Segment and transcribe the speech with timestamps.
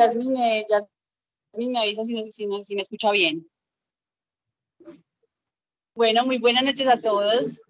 [0.00, 3.46] Jasmine me, Jasmine me avisa si, si, si me escucha bien.
[5.94, 7.60] Bueno, muy buenas noches a todos.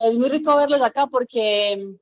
[0.00, 1.94] Es muy rico verlos acá porque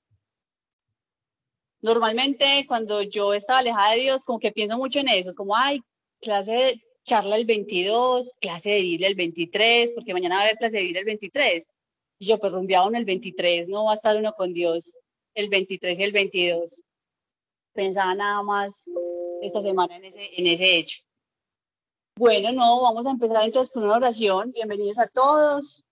[1.83, 5.81] normalmente cuando yo estaba alejada de Dios, como que pienso mucho en eso, como, ay,
[6.22, 10.56] clase de charla el 22, clase de Biblia el 23, porque mañana va a haber
[10.56, 11.67] clase de Biblia el 23.
[12.21, 14.97] Y yo, pues rumbeaba uno el 23, no va a estar uno con Dios
[15.35, 16.83] el 23 y el 22.
[17.74, 18.88] Pensaba nada más
[19.42, 21.02] esta semana en ese, en ese hecho.
[22.16, 24.52] Bueno, no, vamos a empezar entonces con una oración.
[24.52, 25.84] Bienvenidos a todos.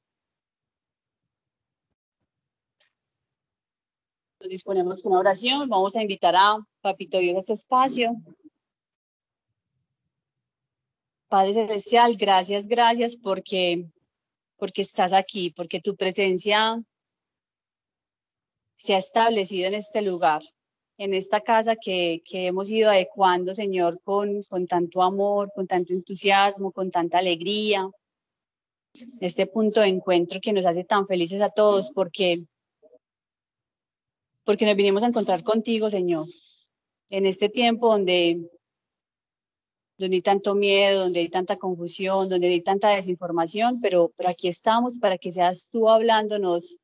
[4.41, 5.69] Nos disponemos con una oración.
[5.69, 8.13] Vamos a invitar a Papito Dios a este espacio.
[11.29, 13.91] Padre Celestial, gracias, gracias porque,
[14.57, 16.81] porque estás aquí, porque tu presencia
[18.77, 20.43] se ha establecido en este lugar,
[21.03, 25.93] en esta casa que, que hemos ido adecuando, Señor, con, con tanto amor, con tanto
[25.93, 27.91] entusiasmo, con tanta alegría.
[29.21, 32.45] Este punto de encuentro que nos hace tan felices a todos porque,
[34.45, 36.25] porque nos vinimos a encontrar contigo, Señor,
[37.11, 38.49] en este tiempo donde
[39.99, 44.49] donde hay tanto miedo, donde hay tanta confusión, donde hay tanta desinformación, pero, pero aquí
[44.49, 46.77] estamos para que seas tú hablándonos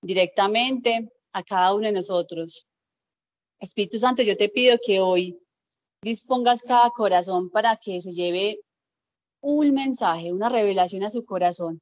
[0.00, 2.66] directamente a cada uno de nosotros.
[3.62, 5.40] Espíritu Santo, yo te pido que hoy
[6.02, 8.58] dispongas cada corazón para que se lleve
[9.40, 11.80] un mensaje, una revelación a su corazón.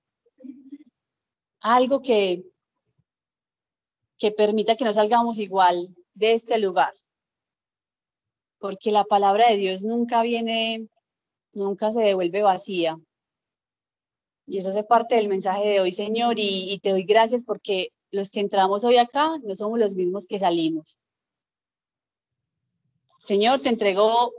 [1.61, 2.45] Algo que,
[4.19, 6.93] que permita que no salgamos igual de este lugar,
[8.59, 10.87] porque la palabra de Dios nunca viene,
[11.55, 12.99] nunca se devuelve vacía.
[14.45, 18.31] Y eso hace parte del mensaje de hoy, Señor, y, te doy gracias porque los
[18.31, 20.99] que entramos hoy acá no somos los mismos que salimos.
[23.21, 24.33] Señor, te entrego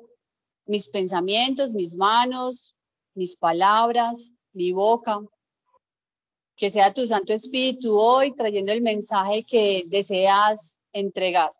[0.65, 2.73] mis pensamientos, mis manos,
[3.13, 5.19] mis palabras, mi boca.
[6.55, 11.51] Que sea tu Santo Espíritu hoy trayendo el mensaje que deseas entregar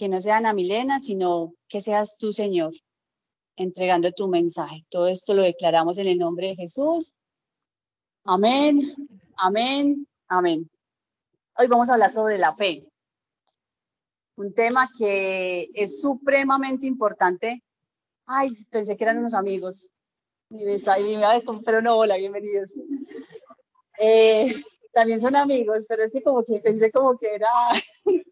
[0.00, 2.72] que no sea Ana Milena, sino que seas tú, Señor,
[3.56, 4.86] entregando tu mensaje.
[4.88, 7.12] Todo esto lo declaramos en el nombre de Jesús.
[8.24, 8.94] Amén,
[9.36, 10.70] amén, amén.
[11.58, 12.89] Hoy vamos a hablar sobre la fe.
[14.40, 17.62] Un tema que es supremamente importante.
[18.24, 19.92] Ay, pensé que eran unos amigos.
[20.48, 20.96] Y me está,
[21.62, 22.72] pero no, hola, bienvenidos.
[23.98, 24.54] Eh,
[24.94, 27.50] también son amigos, pero es que como que pensé como que era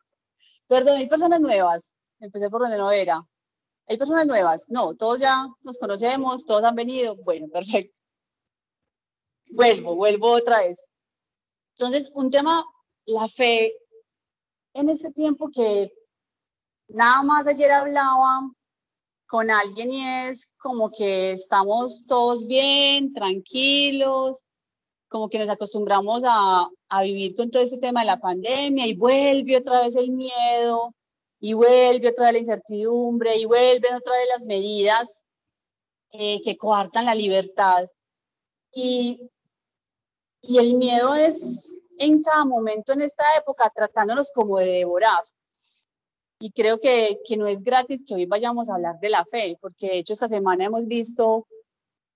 [0.66, 1.94] Perdón, hay personas nuevas.
[2.20, 3.22] Empecé por donde no era.
[3.86, 4.64] Hay personas nuevas.
[4.70, 7.16] No, todos ya nos conocemos, todos han venido.
[7.16, 8.00] Bueno, perfecto.
[9.50, 10.90] Vuelvo, vuelvo otra vez.
[11.76, 12.64] Entonces, un tema,
[13.04, 13.74] la fe,
[14.72, 15.92] en este tiempo que
[16.88, 18.50] nada más ayer hablaba
[19.26, 24.42] con alguien y es como que estamos todos bien, tranquilos,
[25.08, 28.96] como que nos acostumbramos a, a vivir con todo este tema de la pandemia y
[28.96, 30.94] vuelve otra vez el miedo
[31.40, 35.24] y vuelve otra vez la incertidumbre y vuelven otra vez las medidas
[36.12, 37.86] eh, que coartan la libertad.
[38.72, 39.30] Y,
[40.42, 41.68] y el miedo es
[41.98, 45.22] en cada momento en esta época tratándonos como de devorar.
[46.40, 49.58] Y creo que, que no es gratis que hoy vayamos a hablar de la fe,
[49.60, 51.46] porque de hecho esta semana hemos visto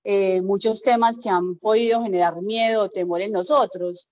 [0.04, 4.08] eh, muchos temas que han podido generar miedo o temor en nosotros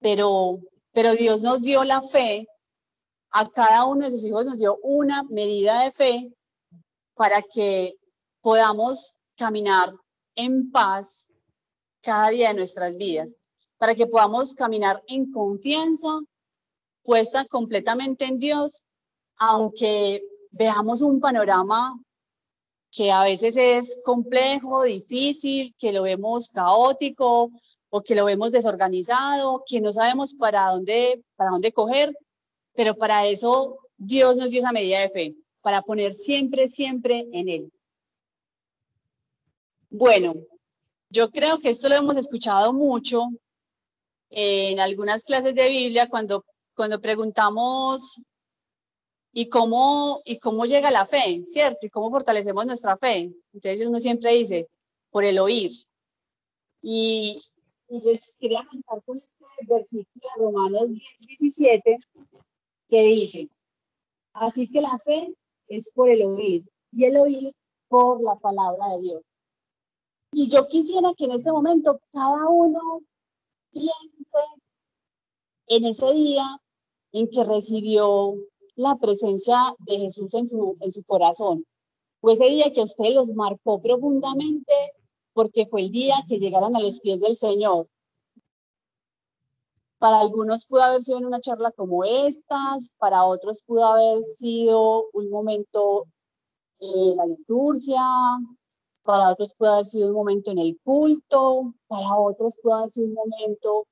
[0.00, 0.60] pero,
[0.92, 2.46] pero Dios nos dio la fe,
[3.30, 6.32] a cada uno de sus hijos nos dio una medida de fe
[7.14, 7.94] para que
[8.40, 9.92] podamos caminar
[10.34, 11.30] en paz
[12.00, 13.34] cada día de nuestras vidas,
[13.76, 16.08] para que podamos caminar en confianza,
[17.02, 18.82] puesta completamente en Dios,
[19.38, 21.98] aunque veamos un panorama
[22.90, 27.50] que a veces es complejo, difícil, que lo vemos caótico,
[27.90, 32.14] o que lo vemos desorganizado, que no sabemos para dónde, para dónde coger,
[32.74, 37.48] pero para eso Dios nos dio esa medida de fe, para poner siempre, siempre en
[37.48, 37.72] Él.
[39.90, 40.34] Bueno,
[41.10, 43.28] yo creo que esto lo hemos escuchado mucho
[44.30, 46.44] en algunas clases de Biblia cuando,
[46.74, 48.20] cuando preguntamos
[49.32, 51.86] ¿y cómo, y cómo llega la fe, ¿cierto?
[51.86, 53.32] ¿Y cómo fortalecemos nuestra fe?
[53.52, 54.68] Entonces uno siempre dice,
[55.10, 55.70] por el oír.
[56.82, 57.36] Y,
[57.88, 60.90] y les quería contar con este versículo de Romanos
[61.20, 61.98] 17
[62.88, 63.48] que dice,
[64.32, 65.34] así que la fe
[65.68, 67.52] es por el oír y el oír
[67.88, 69.22] por la palabra de Dios.
[70.32, 73.00] Y yo quisiera que en este momento cada uno
[73.70, 74.38] piense
[75.66, 76.60] en ese día
[77.12, 78.34] en que recibió
[78.78, 81.66] la presencia de Jesús en su, en su corazón.
[82.20, 84.72] Fue ese día que a usted los marcó profundamente
[85.32, 87.88] porque fue el día que llegaron a los pies del Señor.
[89.98, 95.06] Para algunos pudo haber sido en una charla como estas, para otros pudo haber sido
[95.12, 96.06] un momento
[96.78, 98.04] en la liturgia,
[99.02, 103.08] para otros pudo haber sido un momento en el culto, para otros pudo haber sido
[103.08, 103.86] un momento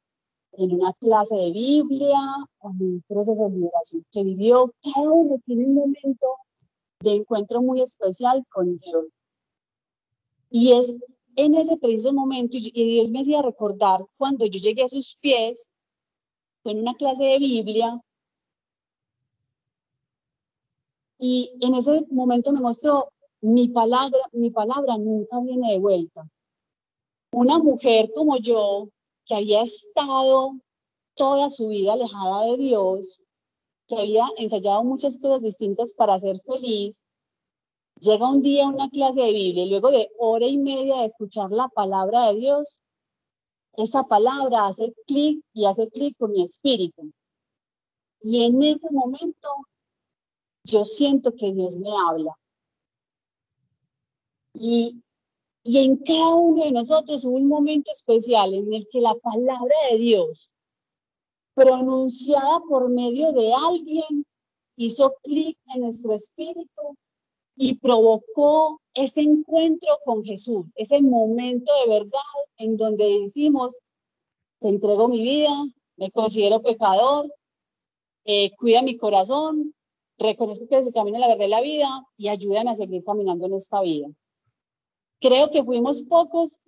[0.57, 2.19] en una clase de Biblia,
[2.63, 4.73] en un proceso de liberación que vivió.
[4.83, 6.37] Cada uno tiene un momento
[7.01, 9.07] de encuentro muy especial con Dios.
[10.51, 10.95] Y es
[11.37, 15.71] en ese preciso momento, y Dios me hacía recordar cuando yo llegué a sus pies,
[16.63, 18.01] fue en una clase de Biblia,
[21.19, 26.29] y en ese momento me mostró mi palabra, mi palabra nunca viene de vuelta.
[27.33, 28.89] Una mujer como yo,
[29.27, 30.53] que había estado
[31.15, 33.23] toda su vida alejada de Dios,
[33.87, 37.07] que había ensayado muchas cosas distintas para ser feliz,
[38.01, 41.07] llega un día a una clase de Biblia y luego de hora y media de
[41.07, 42.81] escuchar la palabra de Dios,
[43.77, 47.13] esa palabra hace clic y hace clic con mi espíritu.
[48.21, 49.49] Y en ese momento
[50.65, 52.37] yo siento que Dios me habla.
[54.55, 55.03] Y,
[55.67, 59.75] y en cada uno de nosotros hubo un momento especial en el que la palabra
[59.91, 60.53] de Dios,
[61.55, 64.25] pronunciada por medio de alguien,
[64.77, 66.97] hizo clic en nuestro espíritu
[67.57, 72.21] y provocó ese encuentro con Jesús, ese momento de verdad
[72.59, 73.77] en donde decimos,
[74.61, 75.51] te entrego mi vida,
[75.97, 77.29] me considero pecador,
[78.25, 79.75] eh, cuida mi corazón,
[80.17, 83.47] reconozco que es el camino, la verdad y la vida y ayúdame a seguir caminando
[83.47, 84.07] en esta vida.
[85.21, 86.61] Creo que fuimos pocos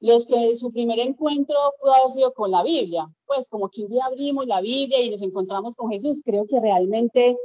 [0.00, 3.88] los que su primer encuentro pudo haber sido con la Biblia, pues como que un
[3.88, 7.36] día abrimos la Biblia y nos encontramos con Jesús, creo que realmente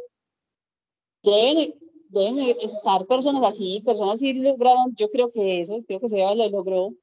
[1.24, 1.74] deben,
[2.10, 6.50] deben estar personas así, personas así lograron, yo creo que eso, creo que se lo
[6.50, 6.94] logró,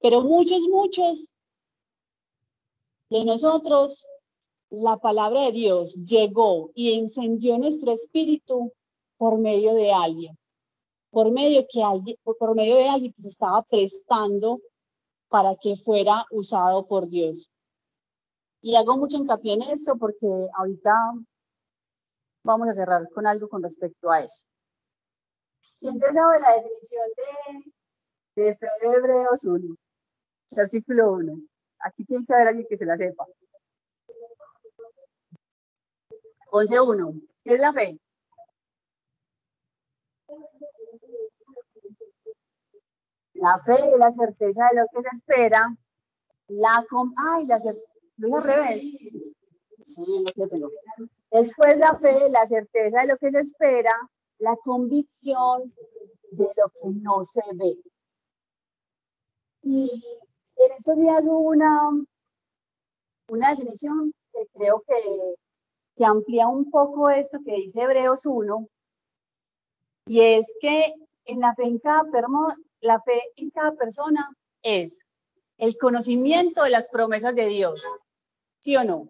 [0.00, 1.32] pero muchos, muchos
[3.10, 4.06] de nosotros
[4.70, 8.72] la palabra de Dios llegó y encendió nuestro espíritu
[9.18, 10.38] por medio de alguien,
[11.12, 14.60] por medio, que alguien, por medio de alguien que se estaba prestando
[15.28, 17.50] para que fuera usado por Dios.
[18.62, 20.26] Y hago mucho hincapié en esto porque
[20.56, 20.90] ahorita
[22.44, 24.46] vamos a cerrar con algo con respecto a eso.
[25.78, 27.04] ¿Quién se sabe la definición
[28.36, 29.76] de, de fe de Hebreos 1?
[30.56, 31.34] Versículo 1.
[31.80, 33.26] Aquí tiene que haber alguien que se la sepa.
[36.50, 37.28] 11.1.
[37.44, 37.98] ¿Qué es la fe?
[43.42, 45.76] La fe la certeza de lo que se espera.
[46.46, 46.86] La
[47.32, 48.36] Ay, la certeza.
[48.36, 48.82] al revés?
[49.82, 50.70] Sí, lo que tengo.
[51.32, 53.90] Después la fe, la certeza de lo que se espera,
[54.38, 55.74] la convicción
[56.30, 57.76] de lo que no se ve.
[59.62, 59.90] Y
[60.56, 61.90] en estos días hubo una,
[63.28, 64.94] una definición que creo que
[65.94, 68.68] que amplía un poco esto que dice Hebreos 1,
[70.06, 72.04] y es que en la fe en cada,
[72.82, 75.00] la fe en cada persona es
[75.56, 77.82] el conocimiento de las promesas de Dios,
[78.60, 79.08] ¿sí o no?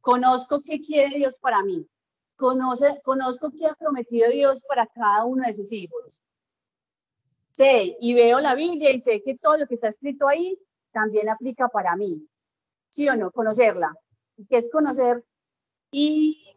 [0.00, 1.88] Conozco qué quiere Dios para mí.
[2.36, 6.20] Conozco qué ha prometido Dios para cada uno de sus hijos.
[7.52, 10.58] Sé y veo la Biblia y sé que todo lo que está escrito ahí
[10.92, 12.28] también aplica para mí.
[12.90, 13.30] ¿Sí o no?
[13.30, 13.94] Conocerla.
[14.48, 15.24] ¿Qué es conocer
[15.92, 16.52] y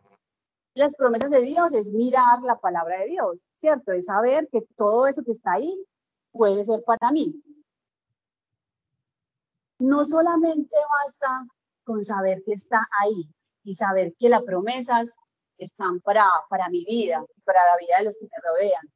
[0.74, 3.92] las promesas de Dios es mirar la palabra de Dios, ¿cierto?
[3.92, 5.80] Es saber que todo eso que está ahí
[6.38, 7.44] puede ser para mí.
[9.79, 11.46] No solamente basta
[11.84, 13.29] con saber que está ahí
[13.63, 15.15] y saber que las promesas
[15.58, 18.91] están para, para mi vida, para la vida de los que me rodean.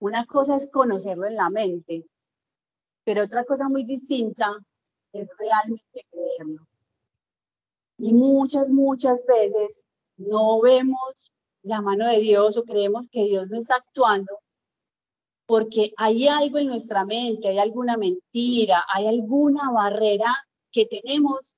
[0.00, 2.04] Una cosa es conocerlo en la mente,
[3.04, 4.54] pero otra cosa muy distinta
[5.12, 6.66] es realmente creerlo.
[7.98, 9.86] Y muchas, muchas veces
[10.16, 14.43] no vemos la mano de Dios o creemos que Dios no está actuando
[15.46, 20.34] porque hay algo en nuestra mente, hay alguna mentira, hay alguna barrera
[20.70, 21.56] que tenemos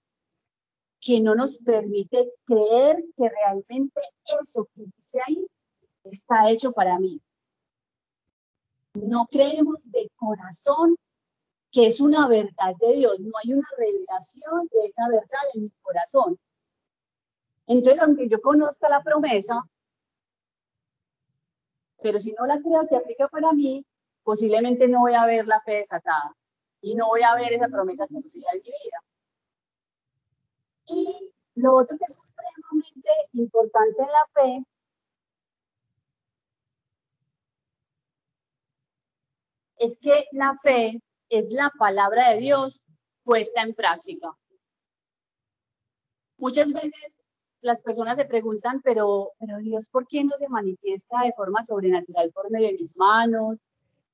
[1.00, 4.00] que no nos permite creer que realmente
[4.40, 5.46] eso que dice ahí
[6.04, 7.20] está hecho para mí.
[8.94, 10.96] No creemos de corazón
[11.70, 15.70] que es una verdad de Dios, no hay una revelación de esa verdad en mi
[15.82, 16.38] corazón.
[17.66, 19.60] Entonces, aunque yo conozca la promesa,
[22.02, 23.84] pero si no la creo que aplica para mí,
[24.22, 26.36] posiblemente no voy a ver la fe desatada
[26.80, 29.02] y no voy a ver esa promesa que en mi vida.
[30.88, 34.64] Y lo otro que es supremamente importante en la fe
[39.78, 42.82] es que la fe es la palabra de Dios
[43.24, 44.36] puesta en práctica.
[46.38, 47.22] Muchas veces
[47.66, 52.30] las personas se preguntan, pero, pero Dios, ¿por qué no se manifiesta de forma sobrenatural
[52.32, 53.58] por medio de mis manos?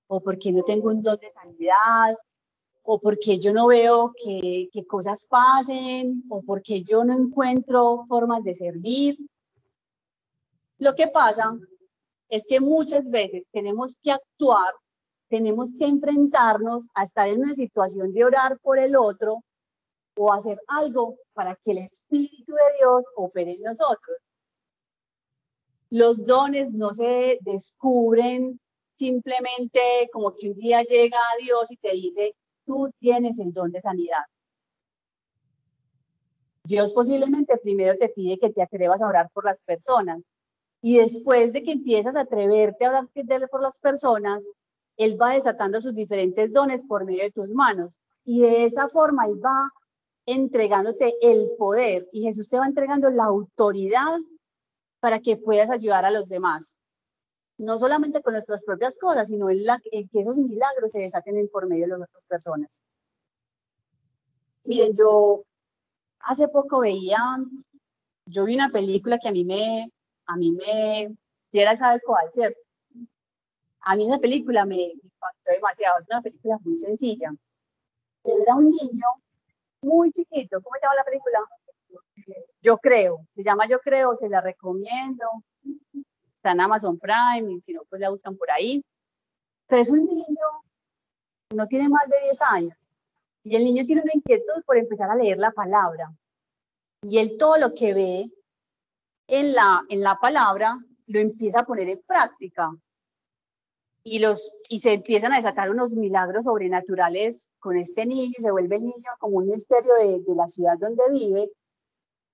[0.08, 2.16] ¿O por qué no tengo un don de sanidad?
[2.82, 6.24] ¿O por qué yo no veo que, que cosas pasen?
[6.30, 9.18] ¿O por qué yo no encuentro formas de servir?
[10.78, 11.54] Lo que pasa
[12.30, 14.72] es que muchas veces tenemos que actuar
[15.28, 19.42] tenemos que enfrentarnos a estar en una situación de orar por el otro
[20.16, 24.18] o hacer algo para que el Espíritu de Dios opere en nosotros.
[25.90, 28.58] Los dones no se descubren
[28.92, 29.80] simplemente
[30.12, 33.80] como que un día llega a Dios y te dice, tú tienes el don de
[33.80, 34.24] sanidad.
[36.64, 40.30] Dios posiblemente primero te pide que te atrevas a orar por las personas
[40.80, 44.48] y después de que empiezas a atreverte a orar por las personas,
[44.96, 47.98] él va desatando sus diferentes dones por medio de tus manos.
[48.24, 49.70] Y de esa forma Él va
[50.26, 54.18] entregándote el poder y Jesús te va entregando la autoridad
[55.00, 56.80] para que puedas ayudar a los demás.
[57.58, 61.66] No solamente con nuestras propias cosas, sino en, la, que esos milagros se desaten por
[61.66, 62.82] medio de las otras personas.
[64.64, 65.44] Miren, yo
[66.20, 67.18] hace poco veía,
[68.26, 69.90] yo vi una película que a mí me,
[70.26, 71.16] a mí me,
[71.50, 72.58] Gerald sabe cuál, ¿cierto?
[73.80, 77.34] A mí esa película me impactó demasiado, es una película muy sencilla.
[78.22, 79.06] Pero era un niño
[79.82, 80.60] muy chiquito.
[80.62, 81.38] ¿Cómo se llama la película?
[82.60, 85.24] Yo creo, se llama Yo creo, se la recomiendo.
[86.32, 88.84] Está en Amazon Prime, y si no, pues la buscan por ahí.
[89.66, 90.46] Pero es un niño,
[91.54, 92.78] no tiene más de 10 años.
[93.44, 96.12] Y el niño tiene una inquietud por empezar a leer la palabra.
[97.02, 98.30] Y él todo lo que ve
[99.26, 102.70] en la, en la palabra lo empieza a poner en práctica
[104.04, 108.50] y, los, y se empiezan a desatar unos milagros sobrenaturales con este niño y se
[108.50, 111.50] vuelve el niño como un misterio de, de la ciudad donde vive.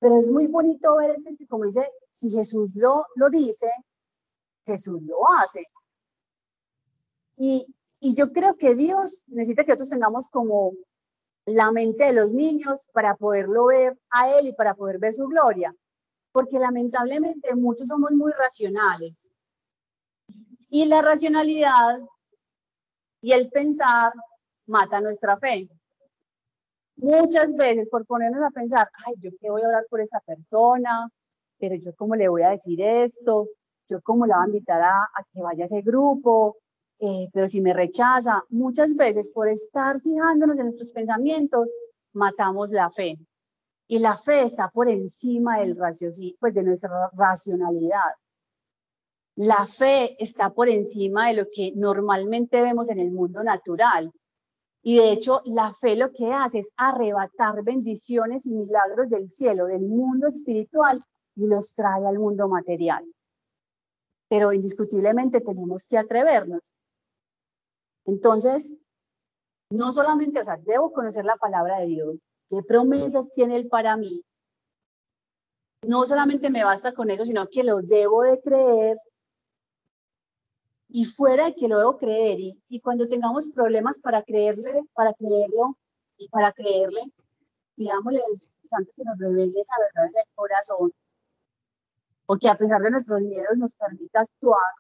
[0.00, 3.66] Pero es muy bonito ver este, como dice, si Jesús lo, lo dice,
[4.64, 5.66] Jesús lo hace.
[7.37, 7.66] Y,
[8.00, 10.72] y yo creo que Dios necesita que nosotros tengamos como
[11.44, 15.26] la mente de los niños para poderlo ver a Él y para poder ver su
[15.26, 15.75] gloria.
[16.32, 19.32] Porque lamentablemente muchos somos muy racionales
[20.68, 22.00] y la racionalidad
[23.20, 24.12] y el pensar
[24.66, 25.68] mata nuestra fe.
[26.96, 31.08] Muchas veces por ponernos a pensar, ay, yo qué voy a hablar por esa persona,
[31.58, 33.48] pero yo cómo le voy a decir esto,
[33.88, 36.56] yo cómo la voy a invitar a, que vaya a ese grupo,
[36.98, 41.68] eh, pero si me rechaza, muchas veces por estar fijándonos en nuestros pensamientos,
[42.12, 43.16] matamos la fe.
[43.87, 45.78] Y la fe está por encima del
[46.38, 48.12] pues de nuestra racionalidad.
[49.38, 54.12] La fe está por encima de lo que normalmente vemos en el mundo natural.
[54.83, 59.66] Y de hecho, la fe lo que hace es arrebatar bendiciones y milagros del cielo,
[59.66, 61.04] del mundo espiritual,
[61.37, 63.04] y los trae al mundo material.
[64.28, 66.75] Pero indiscutiblemente tenemos que atrevernos.
[68.07, 68.75] Entonces,
[69.71, 72.16] no solamente, o sea, debo conocer la palabra de Dios,
[72.49, 74.25] qué promesas tiene Él para mí.
[75.87, 78.99] No solamente me basta con eso, sino que lo debo de creer
[80.88, 85.76] y fuera de que lo debo creer y, cuando tengamos problemas para creerle, para creerlo
[86.16, 87.12] y para creerle,
[87.76, 90.92] pidámosle al Espíritu Santo que nos revele esa verdad en el corazón
[92.26, 94.73] o que a pesar de nuestros miedos nos permita actuar.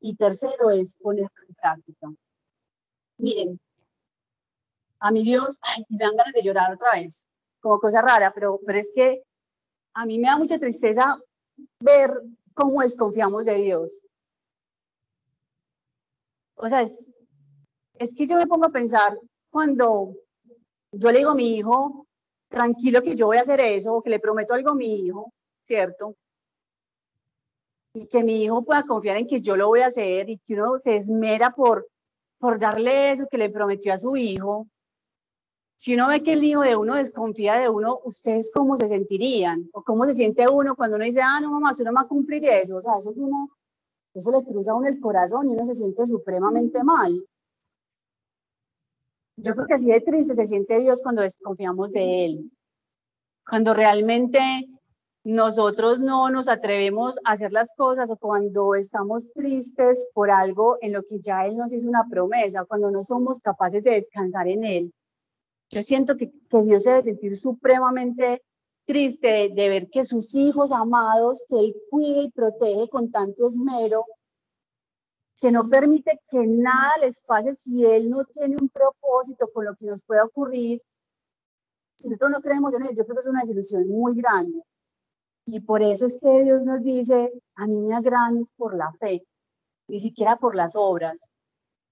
[0.00, 2.08] Y tercero es ponerlo en práctica.
[3.18, 3.60] Miren,
[4.98, 7.26] a mi Dios, ay, me dan ganas de llorar otra vez,
[7.60, 9.22] como cosa rara, pero, pero es que
[9.94, 11.18] a mí me da mucha tristeza
[11.80, 12.10] ver
[12.54, 14.04] cómo desconfiamos de Dios
[16.62, 17.12] o sea, es,
[17.94, 19.12] es que yo me pongo a pensar
[19.50, 20.14] cuando
[20.92, 22.06] yo le digo a mi hijo,
[22.48, 25.32] tranquilo que yo voy a hacer eso, o que le prometo algo a mi hijo,
[25.62, 26.16] ¿cierto?
[27.94, 30.54] Y que mi hijo pueda confiar en que yo lo voy a hacer y que
[30.54, 31.88] uno se esmera por,
[32.38, 34.68] por darle eso que le prometió a su hijo.
[35.76, 39.68] Si uno ve que el hijo de uno desconfía de uno, ¿ustedes cómo se sentirían?
[39.72, 42.08] ¿O cómo se siente uno cuando uno dice, ah, no, mamá, usted no va a
[42.08, 42.76] cumplir eso?
[42.76, 43.46] O sea, eso es una,
[44.14, 47.12] eso le cruza a uno el corazón y uno se siente supremamente mal.
[49.36, 52.52] Yo creo que así de triste se siente Dios cuando desconfiamos de Él.
[53.48, 54.68] Cuando realmente
[55.24, 60.92] nosotros no nos atrevemos a hacer las cosas o cuando estamos tristes por algo en
[60.92, 64.64] lo que ya Él nos hizo una promesa, cuando no somos capaces de descansar en
[64.64, 64.94] Él.
[65.70, 68.42] Yo siento que, que Dios se debe sentir supremamente
[68.90, 74.04] triste de, ver que sus hijos amados, que él cuida y protege con tanto esmero,
[75.40, 79.76] que no permite que nada les pase si él no tiene un propósito con lo
[79.76, 80.82] que nos pueda ocurrir.
[81.98, 84.60] Si nosotros no creemos en él, yo creo que es una desilusión muy grande.
[85.46, 89.24] Y por eso es que Dios nos dice, a mí me agranes por la fe,
[89.86, 91.30] ni siquiera por las obras.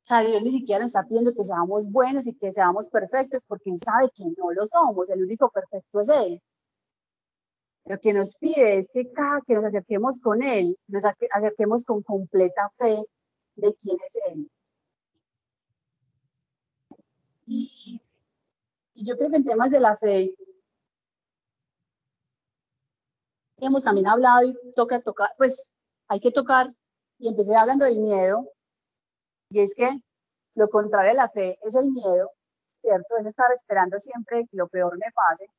[0.03, 3.45] O sea, Dios ni siquiera nos está pidiendo que seamos buenos y que seamos perfectos,
[3.47, 6.43] porque Él sabe que no lo somos, el único perfecto es Él.
[7.89, 12.03] Lo que nos pide es que cada que nos acerquemos con Él, nos acerquemos con
[12.03, 13.03] completa fe
[13.57, 14.51] de quién es Él.
[17.47, 18.03] Y,
[18.95, 20.35] y yo creo que en temas de la fe,
[23.57, 25.75] hemos también hablado y toca tocar, pues
[26.09, 26.67] hay que tocar,
[27.19, 28.53] y empecé hablando del miedo,
[29.49, 29.89] y es que
[30.57, 32.33] lo contrario de la fe es el miedo,
[32.81, 33.17] ¿cierto?
[33.19, 35.51] Es estar esperando siempre que lo peor me pase,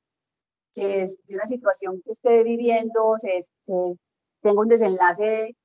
[0.79, 3.99] que es de una situación que esté viviendo, se, se
[4.41, 5.55] tenga un desenlace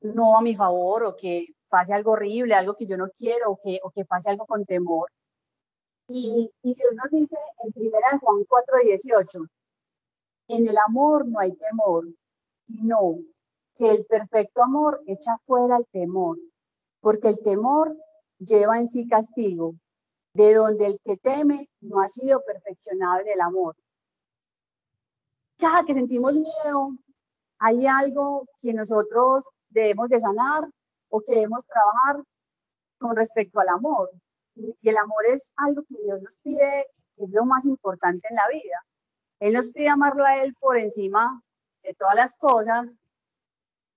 [0.00, 3.90] no a mi favor o que pase algo horrible, algo que yo no quiero o
[3.90, 5.10] que, pase algo con temor.
[6.06, 9.38] Y, y Dios nos dice en 1 Juan 4, 18,
[10.48, 12.06] en el amor no hay temor,
[12.64, 13.18] sino
[13.74, 16.38] que el perfecto amor echa fuera el temor,
[17.00, 17.96] porque el temor
[18.38, 19.74] lleva en sí castigo,
[20.34, 23.76] de donde el que teme no ha sido perfeccionado en el amor.
[25.56, 26.90] Cada que sentimos miedo,
[27.58, 30.68] hay algo que nosotros debemos de sanar
[31.08, 32.24] o que debemos trabajar
[32.98, 34.10] con respecto al amor.
[34.56, 38.36] Y el amor es algo que Dios nos pide, que es lo más importante en
[38.36, 38.84] la vida.
[39.38, 41.42] Él nos pide amarlo a Él por encima
[41.82, 42.98] de todas las cosas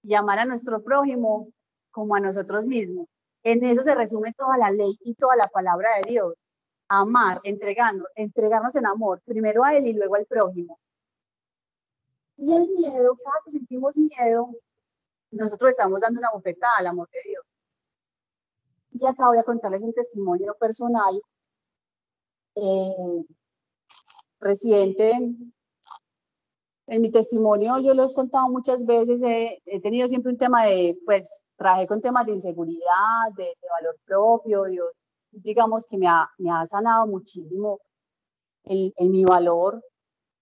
[0.04, 1.50] y amar a nuestro prójimo
[1.92, 3.08] como a nosotros mismos.
[3.50, 6.34] En eso se resume toda la ley y toda la palabra de Dios.
[6.90, 10.78] Amar, entregando, entregarnos en amor, primero a Él y luego al prójimo.
[12.36, 14.50] Y el miedo, cada que sentimos miedo,
[15.32, 17.46] nosotros estamos dando una bofetada al amor de Dios.
[18.92, 21.22] Y acá voy a contarles un testimonio personal.
[22.56, 23.26] Eh,
[24.42, 25.14] reciente,
[26.88, 30.98] en mi testimonio yo lo he contado muchas veces, he, tenido siempre un tema de,
[31.06, 36.50] pues, trabajé con temas de inseguridad, de, valor propio, Dios, digamos que me ha, me
[36.52, 37.80] ha sanado muchísimo
[38.64, 39.84] en, mi valor.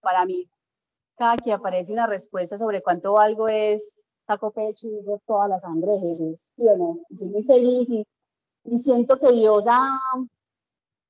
[0.00, 0.48] Para mí,
[1.16, 5.58] cada que aparece una respuesta sobre cuánto valgo es, saco pecho y digo toda la
[5.58, 7.00] sangre de Jesús, ¿sí o no?
[7.16, 8.06] soy muy feliz y,
[8.64, 9.98] y siento que Dios ha,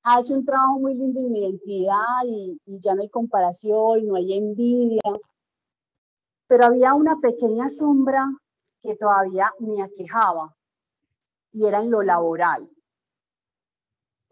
[0.09, 4.15] ha hecho un trabajo muy lindo en mi identidad y, ya no hay comparación, no
[4.15, 5.01] hay envidia,
[6.47, 8.25] pero había una pequeña sombra
[8.81, 10.55] que todavía me aquejaba
[11.51, 12.69] y era en lo laboral.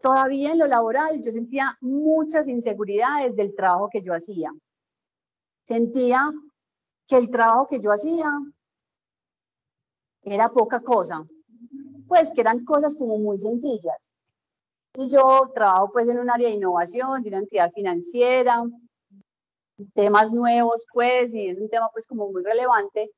[0.00, 4.50] Todavía en lo laboral yo sentía muchas inseguridades del trabajo que yo hacía.
[5.64, 6.30] Sentía
[7.06, 8.30] que el trabajo que yo hacía
[10.22, 11.26] era poca cosa,
[12.08, 14.14] pues que eran cosas como muy sencillas.
[14.98, 18.64] Y yo trabajo pues en un área de innovación, de una entidad financiera,
[19.94, 23.10] temas nuevos pues, y es un tema pues como muy relevante.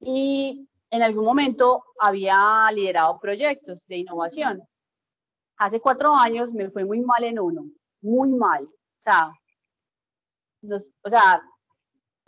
[0.00, 4.62] Y en algún momento había liderado proyectos de innovación.
[5.58, 8.64] Hace cuatro años me fue muy mal en uno, muy mal.
[8.64, 9.30] O sea,
[10.62, 11.42] o sea,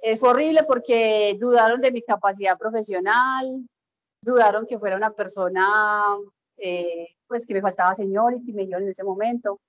[0.02, 3.66] eh, fue horrible porque dudaron de mi capacidad profesional,
[4.20, 6.16] dudaron que fuera una persona
[6.58, 9.60] eh, pues que me faltaba seniority, me dijeron en ese momento.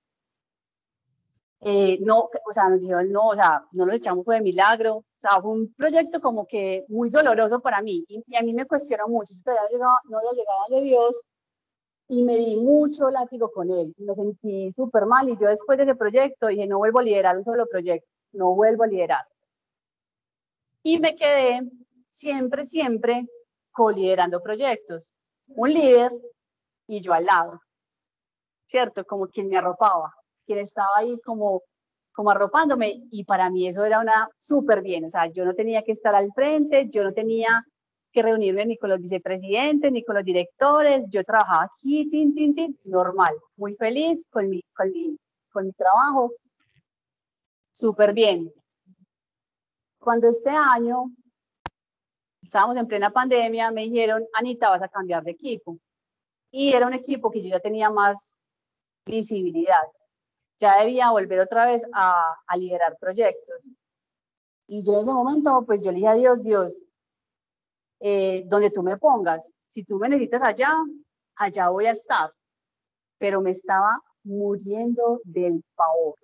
[1.60, 4.96] Eh, no, o sea, nos dijeron no, o sea, no lo echamos fue de milagro.
[4.98, 8.66] O sea, fue un proyecto como que muy doloroso para mí y, a mí me
[8.66, 9.34] cuestionó mucho.
[9.34, 11.22] Yo todavía no llegaba, no había llegado de Dios
[12.08, 15.28] y me di mucho látigo con él y me sentí súper mal.
[15.28, 18.54] Y yo después de ese proyecto dije, no vuelvo a liderar un solo proyecto, no
[18.54, 19.26] vuelvo a liderar.
[20.82, 21.62] Y me quedé
[22.08, 23.26] siempre, siempre
[23.72, 25.12] co-liderando proyectos.
[25.48, 26.12] Un líder
[26.88, 27.60] y yo al lado,
[28.66, 29.04] ¿cierto?
[29.04, 30.12] Como quien me arropaba,
[30.44, 31.62] quien estaba ahí como,
[32.12, 35.82] como arropándome y para mí eso era una súper bien, o sea, yo no tenía
[35.82, 37.64] que estar al frente, yo no tenía
[38.10, 42.54] que reunirme ni con los vicepresidentes, ni con los directores, yo trabajaba aquí, tin, tin,
[42.54, 45.16] tin, normal, muy feliz con mi, con mi,
[45.52, 46.32] con mi trabajo,
[47.70, 48.50] súper bien.
[49.98, 51.12] Cuando este año
[52.40, 55.78] estábamos en plena pandemia, me dijeron, Anita, vas a cambiar de equipo
[56.50, 58.36] y era un equipo que yo ya tenía más
[59.04, 59.82] visibilidad.
[60.58, 63.64] Ya debía volver otra vez a, liderar proyectos.
[64.66, 66.82] Y yo en ese momento, pues yo le dije a Dios, Dios,
[68.00, 70.72] eh, donde tú me pongas, si tú me necesitas allá,
[71.36, 72.32] allá voy a estar.
[73.18, 76.14] Pero me estaba muriendo del pavor.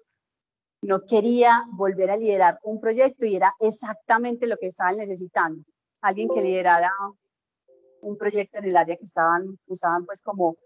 [0.82, 5.64] no quería volver a liderar un proyecto y era exactamente lo que estaban necesitando.
[6.02, 6.90] Alguien que liderara
[8.04, 10.56] un proyecto en el área que estaban, estaban pues como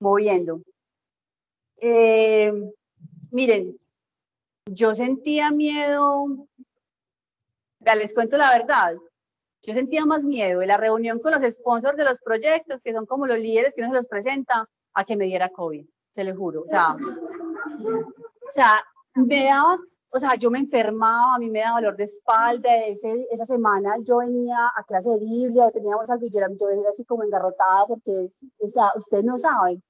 [0.00, 0.62] moviendo.
[1.80, 2.52] Eh,
[3.30, 3.78] miren,
[4.66, 6.48] yo sentía miedo,
[7.80, 8.96] ya les cuento la verdad,
[9.62, 13.06] yo sentía más miedo en la reunión con los sponsors de los proyectos, que son
[13.06, 16.36] como los líderes que uno se los presenta, a que me diera COVID, se lo
[16.36, 16.62] juro.
[16.62, 19.78] O sea, o sea, me daba,
[20.14, 23.94] o sea, yo me enfermaba, a mí me daba dolor de espalda, ese, esa semana
[24.04, 28.68] yo venía a clase de Biblia, teníamos al yo venía así como engarrotada porque, o
[28.68, 29.82] sea, ustedes no saben.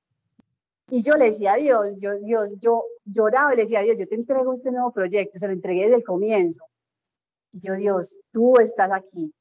[0.91, 3.97] Y yo le decía a Dios, yo, Dios, yo lloraba y le decía a Dios,
[3.99, 6.65] yo te entrego este nuevo proyecto, se lo entregué desde el comienzo.
[7.51, 9.35] Y yo, Dios, tú estás aquí.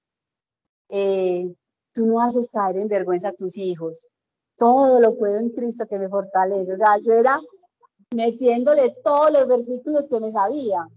[0.89, 1.53] Eh,
[1.93, 4.07] tú no haces caer en vergüenza a tus hijos.
[4.55, 6.73] Todo lo puedo en Cristo que me fortalece.
[6.73, 7.39] O sea, yo era
[8.13, 10.87] metiéndole todos los versículos que me sabía,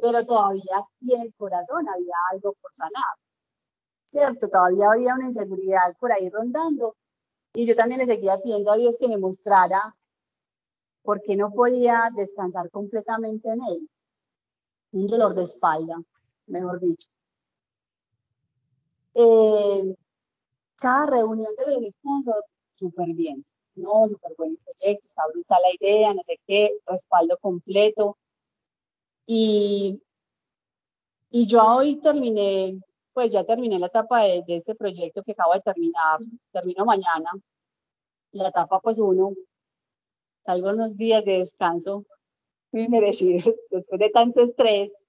[0.00, 3.16] pero todavía aquí en el corazón había algo por sanar.
[4.06, 4.48] ¿Cierto?
[4.48, 6.96] Todavía había una inseguridad por ahí rondando.
[7.54, 9.96] Y yo también le seguía pidiendo a Dios que me mostrara
[11.02, 13.90] por qué no podía descansar completamente en él.
[14.92, 15.96] Un dolor de espalda,
[16.46, 17.08] mejor dicho.
[19.14, 19.94] Eh,
[20.76, 23.44] cada reunión de los sponsors, súper bien.
[23.78, 28.18] No, súper buen proyecto, está brutal la idea, no sé qué, respaldo completo.
[29.26, 30.02] Y,
[31.30, 32.80] y yo hoy terminé,
[33.12, 36.18] pues ya terminé la etapa de, de este proyecto que acabo de terminar,
[36.52, 37.30] termino mañana.
[38.32, 39.34] La etapa pues uno,
[40.44, 42.04] salgo unos días de descanso
[42.72, 45.06] muy merecido después de tanto estrés.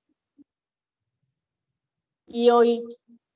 [2.28, 2.84] Y hoy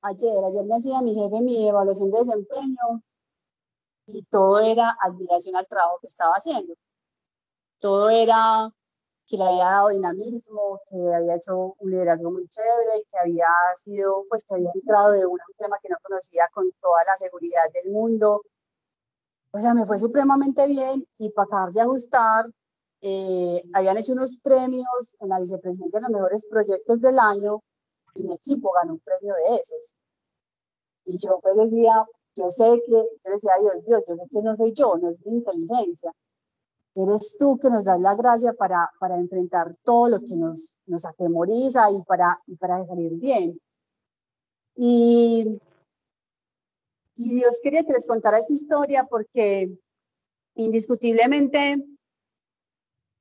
[0.01, 3.03] ayer, ayer me hacía mi jefe mi evaluación de desempeño
[4.07, 6.75] y todo era admiración al trabajo que estaba haciendo.
[7.79, 8.69] Todo era
[9.27, 14.25] que le había dado dinamismo, que había hecho un liderazgo muy chévere, que había sido,
[14.29, 17.91] pues que había entrado de un tema que no conocía con toda la seguridad del
[17.91, 18.41] mundo.
[19.51, 22.45] O sea, me fue supremamente bien y para acabar de ajustar,
[23.01, 27.61] eh, habían hecho unos premios en la vicepresidencia de los mejores proyectos del año
[28.15, 29.95] y mi equipo ganó un premio de esos.
[31.05, 34.55] Y yo pues decía, yo sé que, yo decía, Dios, Dios, yo sé que no
[34.55, 36.11] soy yo, no es mi inteligencia.
[36.95, 41.05] Eres tú que nos das la gracia para, para enfrentar todo lo que nos, nos
[41.05, 43.59] atemoriza y para, y para salir bien.
[44.75, 45.59] Y,
[47.15, 49.71] Dios quería que les contara esta historia porque
[50.55, 51.77] indiscutiblemente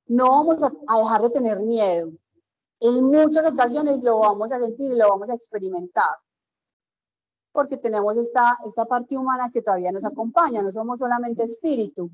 [0.07, 2.13] no vamos a, a dejar de tener miedo
[2.83, 6.11] en muchas ocasiones lo vamos a sentir y lo vamos a experimentar,
[7.53, 12.11] porque tenemos esta, esta parte humana que todavía nos acompaña, no somos solamente espíritu,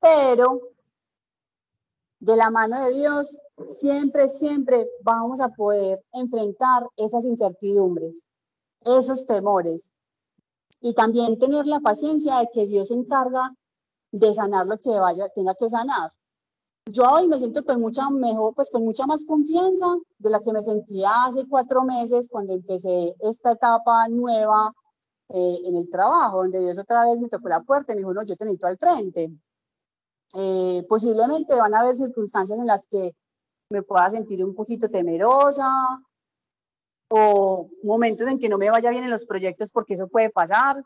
[0.00, 0.74] pero
[2.18, 8.28] de la mano de Dios siempre, siempre vamos a poder enfrentar esas incertidumbres,
[8.84, 9.92] esos temores,
[10.80, 13.54] y también tener la paciencia de que Dios se encarga
[14.10, 16.10] de sanar lo que vaya, tenga que sanar
[16.86, 19.86] yo hoy me siento con mucha mejor, pues con mucha más confianza
[20.18, 24.72] de la que me sentía hace cuatro meses cuando empecé esta etapa nueva
[25.30, 28.12] eh, en el trabajo, donde Dios otra vez me tocó la puerta y me dijo,
[28.12, 29.30] no, yo te necesito al frente.
[30.34, 33.12] Eh, posiblemente van a haber circunstancias en las que
[33.70, 35.68] me pueda sentir un poquito temerosa
[37.08, 40.84] o momentos en que no me vaya bien en los proyectos porque eso puede pasar,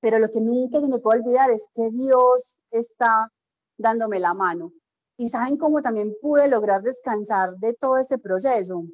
[0.00, 3.32] pero lo que nunca se me puede olvidar es que Dios está
[3.78, 4.72] dándome la mano
[5.18, 8.84] y saben cómo también pude lograr descansar de todo este proceso,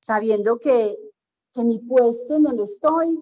[0.00, 0.96] sabiendo que,
[1.52, 3.18] que mi puesto en donde estoy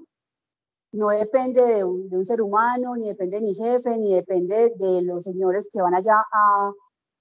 [0.93, 5.25] no depende de un, ser humano, ni depende de mi jefe, ni depende de los
[5.25, 6.73] señores que van allá a,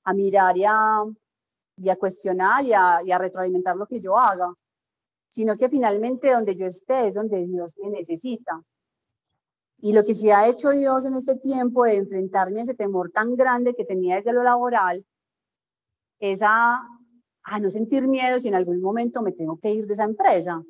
[0.03, 1.03] a mirar y a,
[1.77, 4.53] y cuestionar y a, y a retroalimentar lo que yo haga,
[5.29, 8.61] sino que finalmente donde yo esté es donde Dios me necesita.
[9.79, 13.11] Y lo que sí ha hecho Dios en este tiempo de enfrentarme a ese temor
[13.11, 15.05] tan grande que tenía desde lo laboral,
[16.19, 16.81] es a,
[17.43, 20.63] a no sentir miedo si en algún momento me tengo que ir de esa empresa.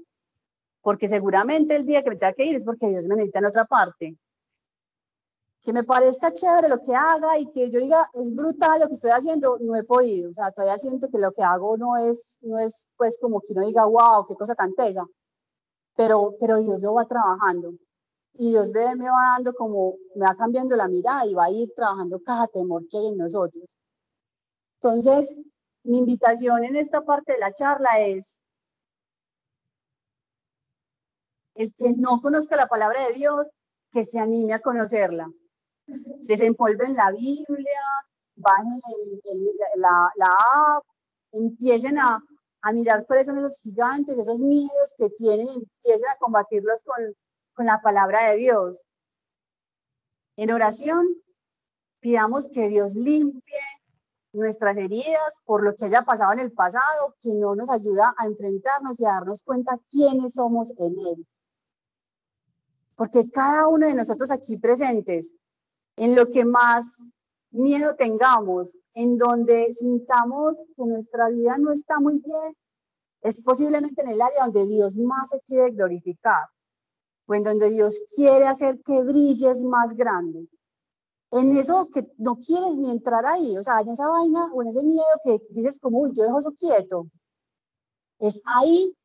[0.82, 3.46] Porque seguramente el día que me tenga que ir es porque Dios me necesita en
[3.46, 4.18] otra parte.
[5.64, 8.94] Que me parezca chévere lo que haga y que yo diga, es brutal lo que
[8.94, 10.30] estoy haciendo, no he podido.
[10.30, 13.54] O sea, todavía siento que lo que hago no es, no es pues como que
[13.54, 15.06] uno diga, wow, qué cosa tan tesa.
[15.96, 17.74] Pero, pero Dios lo va trabajando
[18.38, 21.52] y Dios ve, me va dando como, me va cambiando la mirada y va a
[21.52, 23.80] ir trabajando cada temor que hay en nosotros.
[24.82, 25.38] Entonces,
[25.84, 28.44] mi invitación en esta parte de la charla es,
[31.56, 33.48] el que no conozca la palabra de Dios,
[33.92, 35.32] que se anime a conocerla.
[36.28, 37.82] Desempolven la Biblia,
[38.36, 38.82] bajen
[39.76, 40.36] la, la
[40.76, 40.84] app,
[41.32, 42.20] empiecen a,
[42.62, 47.16] a mirar cuáles son esos gigantes, esos miedos que tienen empiecen a combatirlos con,
[47.56, 48.86] con la palabra de Dios.
[50.36, 51.08] En oración,
[52.02, 53.60] pidamos que Dios limpie
[54.34, 58.26] nuestras heridas por lo que haya pasado en el pasado, que no nos ayuda a
[58.26, 61.28] enfrentarnos y a darnos cuenta quiénes somos en Él.
[62.96, 65.36] Porque cada uno de nosotros aquí presentes,
[65.96, 67.12] en lo que más
[67.52, 72.58] miedo tengamos, en donde sintamos que nuestra vida no está muy bien,
[73.22, 76.46] es posiblemente en el área donde Dios más se quiere glorificar
[77.28, 80.48] o en donde Dios quiere hacer que brilles más grande.
[81.32, 84.70] En eso que no quieres ni entrar ahí, o sea, en esa vaina o en
[84.70, 87.08] ese miedo que dices como, uy, yo dejo eso quieto.
[88.20, 88.96] Es ahí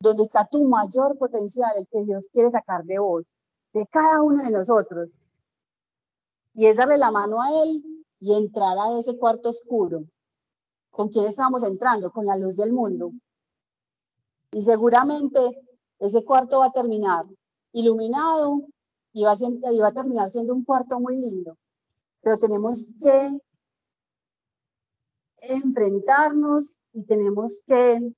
[0.00, 3.26] donde está tu mayor potencial, el que Dios quiere sacar de vos,
[3.74, 5.10] de cada uno de nosotros.
[6.54, 7.82] Y es darle la mano a Él
[8.20, 10.04] y entrar a ese cuarto oscuro.
[10.90, 12.10] ¿Con quién estamos entrando?
[12.10, 13.12] Con la luz del mundo.
[14.52, 15.38] Y seguramente
[15.98, 17.24] ese cuarto va a terminar
[17.72, 18.66] iluminado
[19.12, 21.56] y va, a, terminar siendo un cuarto muy lindo.
[22.22, 23.38] Pero tenemos que
[25.42, 28.12] enfrentarnos y tenemos que,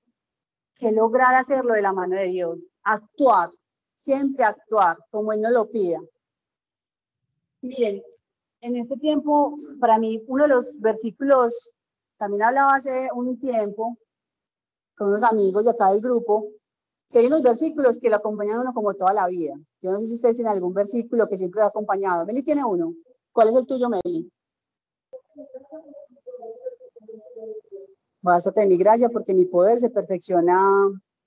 [0.74, 2.66] que lograr hacerlo de la mano de Dios.
[2.82, 3.50] Actuar,
[3.94, 6.00] siempre actuar como Él nos lo pida.
[7.60, 8.02] Miren,
[8.60, 11.72] en este tiempo, para mí, uno de los versículos,
[12.16, 13.98] también hablaba hace un tiempo
[14.96, 16.48] con unos amigos de acá del grupo,
[17.12, 19.55] que hay unos versículos que lo acompañan a uno como toda la vida.
[19.83, 22.25] Yo no sé si ustedes tienen algún versículo que siempre lo ha acompañado.
[22.25, 22.94] Meli tiene uno.
[23.33, 24.33] ¿Cuál es el tuyo, Meli?
[28.22, 30.59] Bástate de mi gracia porque mi poder se perfecciona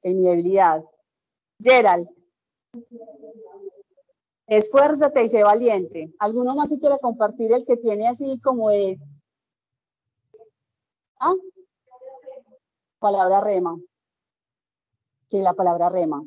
[0.02, 0.84] en mi debilidad.
[1.60, 2.08] Gerald.
[4.48, 6.12] Esfuérzate y sé valiente.
[6.20, 8.98] ¿Alguno más si quiere compartir el que tiene así como de...
[11.20, 11.34] ¿Ah?
[13.00, 13.78] Palabra rema.
[15.28, 16.24] ¿Qué es la palabra rema?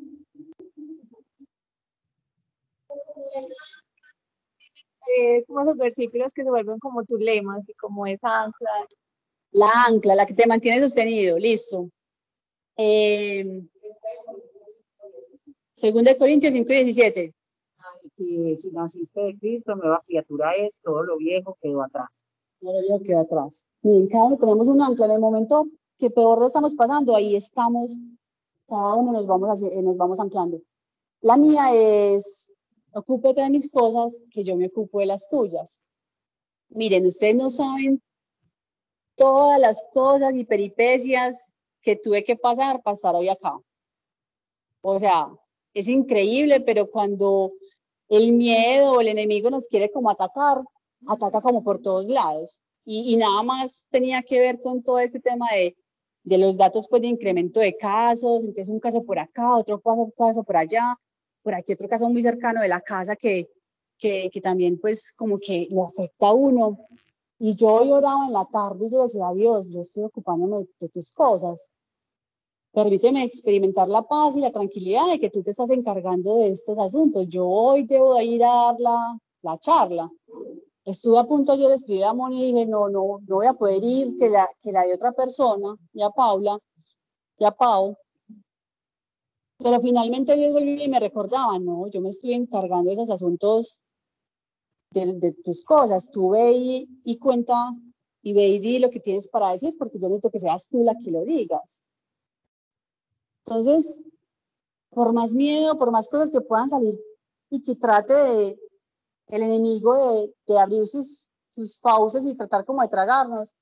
[5.17, 8.87] Es como esos versículos que se vuelven como tus lemas y como esa ancla.
[9.51, 11.89] La ancla, la que te mantiene sostenido, listo.
[12.77, 13.45] Eh,
[15.71, 17.33] Segunda de Corintios 5 y 17
[18.15, 22.25] que si naciste de Cristo, nueva criatura es, todo lo viejo quedó atrás.
[22.59, 23.65] Todo lo viejo quedó atrás.
[23.81, 27.35] Miren, cada uno tenemos un ancla en el momento que peor lo estamos pasando, ahí
[27.35, 27.97] estamos,
[28.69, 30.61] cada uno nos vamos, eh, nos vamos anclando.
[31.21, 32.51] La mía es,
[32.93, 35.79] ocúpate de mis cosas, que yo me ocupo de las tuyas.
[36.69, 38.01] Miren, ustedes no saben
[39.15, 41.51] todas las cosas y peripecias
[41.81, 43.59] que tuve que pasar para estar hoy acá.
[44.81, 45.27] O sea,
[45.73, 47.51] es increíble, pero cuando
[48.07, 50.61] el miedo o el enemigo nos quiere como atacar,
[51.07, 52.61] ataca como por todos lados.
[52.85, 55.77] Y, nada más tenía que ver con todo este tema de,
[56.23, 60.11] de los datos pues, de incremento de casos, entonces un caso por acá, otro caso,
[60.17, 60.95] caso por allá,
[61.41, 63.49] por aquí otro caso muy cercano de la casa que,
[63.97, 66.79] que, que también pues como que lo afecta a uno.
[67.39, 70.89] Y yo hoy oraba en la tarde y yo decía, Dios, yo estoy ocupándome de
[70.89, 71.71] tus cosas.
[72.71, 76.77] Permíteme experimentar la paz y la tranquilidad de que tú te estás encargando de estos
[76.77, 77.25] asuntos.
[77.27, 78.75] Yo hoy debo ir a dar
[79.41, 80.11] la, charla.
[80.89, 83.53] Estuve a punto ayer de escribir a Moni y dije, no, no, no voy a
[83.53, 86.57] poder ir, que la, que la de otra persona, ya Paula,
[87.37, 87.95] ya Pau.
[89.59, 93.81] Pero finalmente Dios volvió y me recordaba, no, yo me estoy encargando de esos asuntos
[94.89, 96.09] de, tus cosas.
[96.09, 97.53] Tú ve y, y cuenta
[98.23, 100.83] y ve y di lo que tienes para decir, porque yo necesito que seas tú
[100.83, 101.83] la que lo digas.
[103.45, 104.03] Entonces,
[104.89, 106.99] por más miedo, por más cosas que puedan salir
[107.51, 108.68] y que trate de,
[109.29, 109.95] el enemigo
[110.47, 113.55] de, abrir sus, sus fauces y tratar como de tragarnos,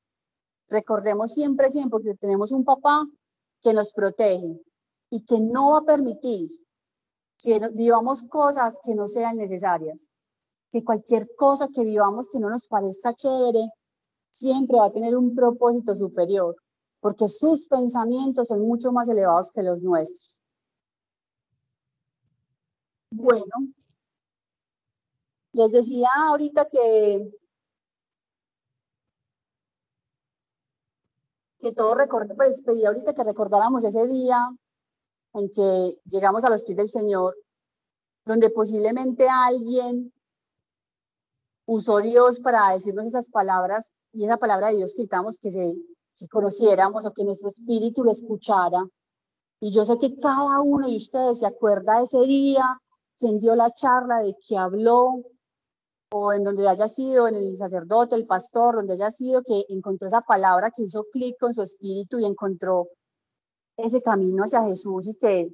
[0.70, 3.06] recordemos siempre, siempre que tenemos un papá
[3.62, 4.62] que nos protege
[5.10, 6.50] y que no va a permitir
[7.40, 10.10] que vivamos cosas que no sean necesarias,
[10.72, 13.70] que cualquier cosa que vivamos que no nos parezca chévere,
[14.32, 16.56] siempre va a tener un propósito superior
[17.00, 20.42] porque sus pensamientos son mucho más elevados que los nuestros.
[23.12, 23.54] Bueno,
[25.58, 27.32] les decía ahorita que,
[31.60, 34.38] que todo recordé, pues pedí ahorita que recordáramos ese día
[35.34, 37.36] en que llegamos a los pies del Señor,
[38.26, 40.14] donde posiblemente alguien
[41.66, 45.76] usó Dios para decirnos esas palabras y esa palabra de Dios quitamos que se
[46.14, 48.84] si conociéramos o que nuestro espíritu lo escuchara.
[49.60, 52.64] Y yo sé que cada uno de ustedes se acuerda de ese día,
[53.18, 55.24] quien dio la charla, de que habló.
[56.12, 60.08] O en donde haya sido, en el sacerdote, el pastor, donde haya sido, que encontró
[60.08, 62.88] esa palabra, que hizo clic con su espíritu y encontró
[63.78, 65.52] ese camino hacia Jesús y que,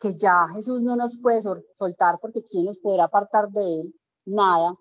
[0.00, 3.94] que ya Jesús no nos puede soltar porque ¿quién nos podrá apartar de él?
[4.24, 4.74] Nada.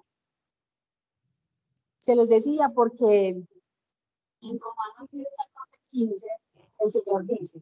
[1.99, 5.27] Se los decía porque en Romanos 10,
[5.87, 6.27] 15,
[6.79, 7.61] el Señor dice,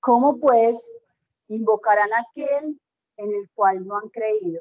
[0.00, 0.96] ¿cómo pues
[1.48, 2.80] invocarán a aquel
[3.16, 4.60] en el cual no han creído?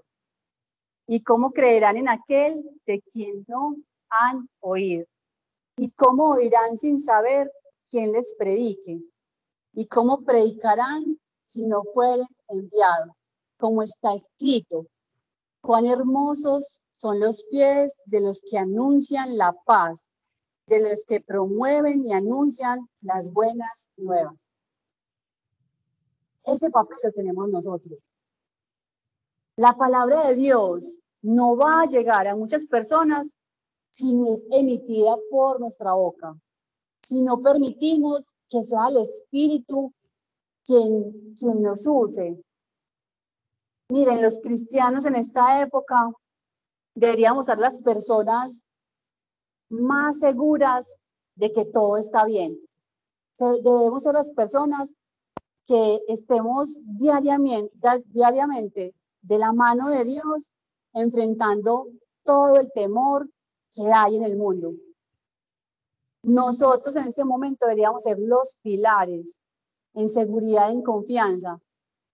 [1.08, 3.76] ¿Y cómo creerán en aquel de quien no
[4.10, 5.06] han oído?
[5.78, 7.52] ¿Y cómo oirán sin saber
[7.90, 9.00] quién les predique?
[9.74, 13.16] ¿Y cómo predicarán si no fueren enviados?
[13.58, 14.88] Como está escrito,
[15.62, 20.10] cuán hermosos son los pies de los que anuncian la paz,
[20.68, 24.52] de los que promueven y anuncian las buenas nuevas.
[26.46, 28.15] Ese papel lo tenemos nosotros.
[29.58, 33.38] La palabra de Dios no va a llegar a muchas personas
[33.90, 36.38] si no es emitida por nuestra boca,
[37.02, 39.94] si no permitimos que sea el Espíritu
[40.66, 42.38] quien, quien nos use.
[43.90, 46.12] Miren, los cristianos en esta época
[46.94, 48.66] deberíamos ser las personas
[49.70, 50.98] más seguras
[51.36, 52.60] de que todo está bien.
[53.40, 54.96] Debemos ser las personas
[55.66, 57.72] que estemos diariamente,
[58.08, 58.94] diariamente
[59.26, 60.52] de la mano de Dios,
[60.94, 61.88] enfrentando
[62.24, 63.30] todo el temor
[63.74, 64.74] que hay en el mundo.
[66.24, 69.42] Nosotros en este momento deberíamos ser los pilares
[69.94, 71.60] en seguridad, en confianza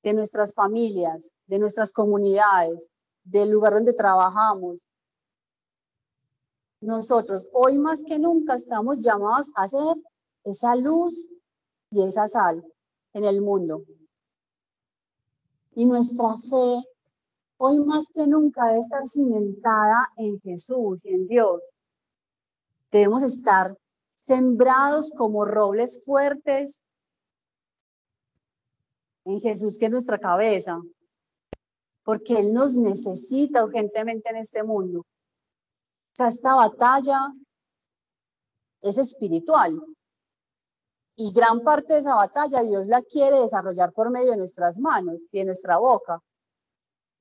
[0.03, 2.91] de nuestras familias, de nuestras comunidades,
[3.23, 4.87] del lugar donde trabajamos.
[6.81, 9.95] Nosotros hoy más que nunca estamos llamados a ser
[10.43, 11.27] esa luz
[11.91, 12.65] y esa sal
[13.13, 13.83] en el mundo.
[15.73, 16.90] Y nuestra fe
[17.63, 21.61] hoy más que nunca debe estar cimentada en Jesús y en Dios.
[22.89, 23.77] Debemos estar
[24.15, 26.87] sembrados como robles fuertes
[29.25, 30.81] en Jesús, que es nuestra cabeza,
[32.03, 35.01] porque Él nos necesita urgentemente en este mundo.
[35.01, 37.31] O sea, esta batalla
[38.81, 39.79] es espiritual.
[41.15, 45.21] Y gran parte de esa batalla Dios la quiere desarrollar por medio de nuestras manos
[45.31, 46.23] y de nuestra boca.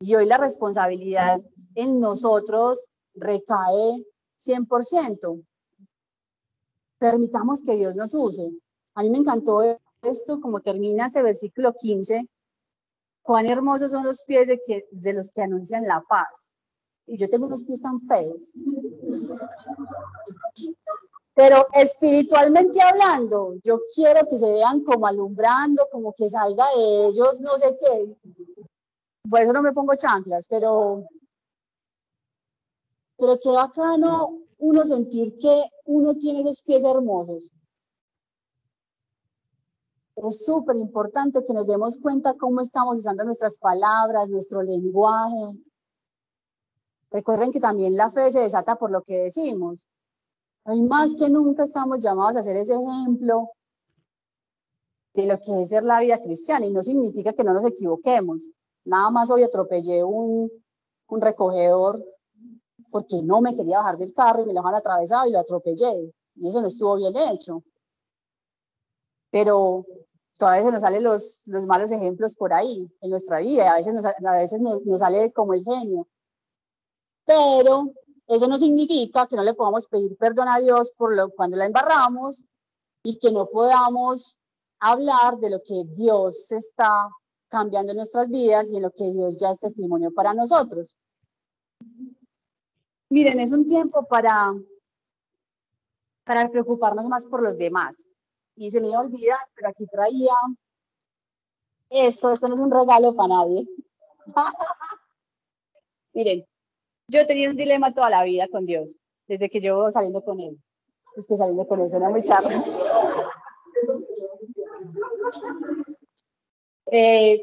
[0.03, 1.43] Y hoy la responsabilidad
[1.75, 4.07] en nosotros recae
[4.39, 5.45] 100%.
[6.99, 8.51] Permitamos que Dios nos use.
[8.95, 9.61] A mí me encantó
[10.03, 12.27] esto, como termina ese versículo 15.
[13.23, 16.57] Cuán hermosos son los pies de, que, de los que anuncian la paz.
[17.07, 18.55] Y yo tengo unos pies tan feos.
[21.35, 27.41] Pero espiritualmente hablando, yo quiero que se vean como alumbrando, como que salga de ellos,
[27.41, 28.17] no sé qué,
[29.31, 31.05] por eso no me pongo chanclas, pero,
[33.17, 37.51] pero qué bacano uno sentir que uno tiene esos pies hermosos.
[40.17, 45.59] Es súper importante que nos demos cuenta cómo estamos usando nuestras palabras, nuestro lenguaje.
[47.11, 49.87] Recuerden que también la fe se desata por lo que decimos.
[50.65, 53.51] Hoy más que nunca estamos llamados a ser ese ejemplo
[55.15, 58.51] de lo que es ser la vida cristiana y no significa que no nos equivoquemos.
[58.91, 60.51] Nada más hoy atropellé un,
[61.07, 62.05] un recogedor
[62.91, 66.13] porque no me quería bajar del carro y me lo han atravesado y lo atropellé.
[66.35, 67.63] Y eso no estuvo bien hecho.
[69.31, 69.87] Pero
[70.37, 73.71] todavía se nos salen los, los malos ejemplos por ahí en nuestra vida.
[73.71, 76.09] A veces, nos, a veces nos, nos sale como el genio.
[77.25, 77.93] Pero
[78.27, 81.67] eso no significa que no le podamos pedir perdón a Dios por lo, cuando la
[81.67, 82.43] embarramos
[83.05, 84.37] y que no podamos
[84.81, 87.09] hablar de lo que Dios está
[87.51, 90.97] cambiando nuestras vidas y en lo que Dios ya es testimonio para nosotros.
[93.11, 94.55] Miren, es un tiempo para,
[96.25, 98.07] para preocuparnos más por los demás.
[98.55, 100.33] Y se me iba a olvidar, pero aquí traía
[101.91, 103.69] esto, esto no es un regalo para nadie.
[106.15, 106.47] Miren,
[107.09, 108.97] yo tenido un dilema toda la vida con Dios,
[109.27, 110.63] desde que llevo saliendo con Él.
[111.17, 112.49] Es que saliendo con Él suena muy charro.
[116.91, 117.41] Eh,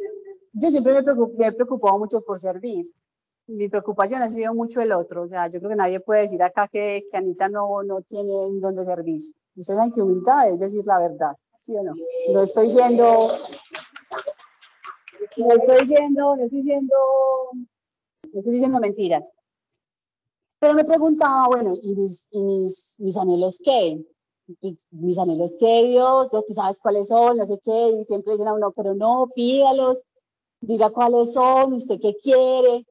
[0.53, 1.01] yo siempre me,
[1.37, 2.85] me he preocupado mucho por servir.
[3.47, 5.23] Mi preocupación ha sido mucho el otro.
[5.23, 8.83] O sea, yo creo que nadie puede decir acá que, Anita no, no tiene dónde
[8.83, 9.21] servir.
[9.55, 11.93] Ustedes saben que humildad es decir la verdad, ¿sí o no?
[12.31, 13.27] No estoy siendo,
[15.37, 16.95] no estoy diciendo, no estoy diciendo,
[18.33, 19.31] no estoy diciendo mentiras.
[20.59, 24.03] Pero me preguntaba, bueno, ¿y mis, y mis, mis anhelos qué?
[24.91, 28.53] Mis anhelos que Dios, tú sabes cuáles son, no sé qué, y siempre dicen a
[28.53, 30.03] uno, pero no, pídalos,
[30.61, 32.85] diga cuáles son, usted qué quiere.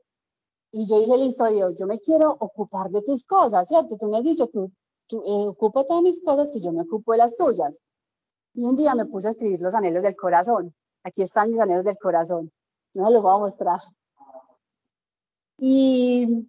[0.72, 3.96] Y yo dije, listo, Dios, yo me quiero ocupar de tus cosas, ¿cierto?
[3.96, 4.70] Tú me has dicho, tú,
[5.06, 7.80] tú eh, ocúpate de mis cosas, que yo me ocupo de las tuyas.
[8.54, 10.74] Y un día me puse a escribir los anhelos del corazón.
[11.02, 12.50] Aquí están mis anhelos del corazón.
[12.94, 13.80] No se los voy a mostrar.
[15.58, 16.48] Y,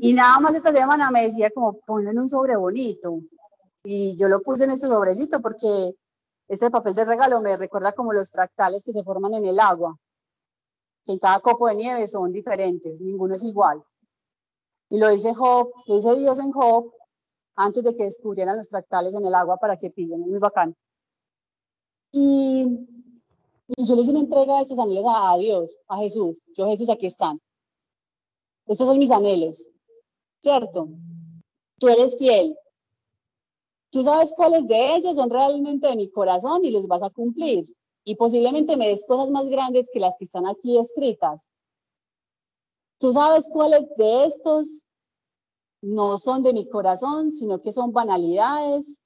[0.00, 3.20] y nada más esta semana me decía como ponlo en un sobre bonito.
[3.84, 5.94] Y yo lo puse en este sobrecito porque
[6.48, 9.98] este papel de regalo me recuerda como los fractales que se forman en el agua,
[11.04, 13.82] que en cada copo de nieve son diferentes, ninguno es igual.
[14.90, 16.92] Y lo dice Job, lo dice Dios en Job,
[17.56, 20.76] antes de que descubrieran los fractales en el agua para que pillen, es muy bacán.
[22.12, 22.66] Y,
[23.68, 26.42] y yo le hice una entrega de estos anhelos a, a Dios, a Jesús.
[26.56, 27.40] Yo, Jesús, aquí están.
[28.66, 29.66] Estos son mis anhelos,
[30.40, 30.88] ¿cierto?
[31.78, 32.56] Tú eres fiel,
[33.92, 37.62] Tú sabes cuáles de ellos son realmente de mi corazón y los vas a cumplir.
[38.04, 41.52] Y posiblemente me des cosas más grandes que las que están aquí escritas.
[42.98, 44.86] Tú sabes cuáles de estos
[45.82, 49.02] no son de mi corazón, sino que son banalidades.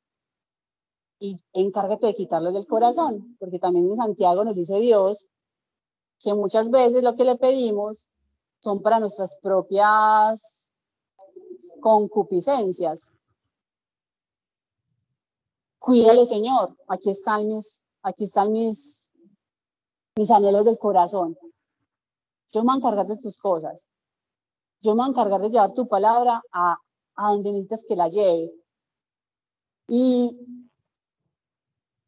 [1.18, 5.26] Y encárgate de quitarlos del corazón, porque también en Santiago nos dice Dios
[6.20, 8.09] que muchas veces lo que le pedimos
[8.62, 10.70] son para nuestras propias
[11.80, 13.16] concupiscencias
[15.78, 16.76] Cuídale, Señor.
[16.88, 19.10] Aquí están mis, aquí están mis,
[20.16, 21.36] mis anhelos del corazón.
[22.52, 23.90] Yo me voy a encargar de tus cosas.
[24.80, 26.76] Yo me voy a encargar de llevar tu palabra a,
[27.16, 28.52] a donde necesitas que la lleve.
[29.88, 30.30] Y,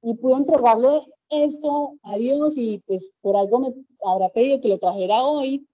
[0.03, 4.79] y pude entregarle esto a Dios y pues por algo me habrá pedido que lo
[4.79, 5.69] trajera hoy.